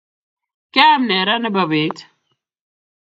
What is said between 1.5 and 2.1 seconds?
beet?